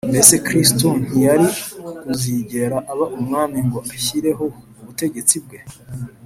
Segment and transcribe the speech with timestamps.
[0.11, 1.47] mbese kristo ntiyari
[2.01, 4.45] kuzigera aba umwami ngo ashyireho
[4.81, 5.59] ubutegetsi bwe?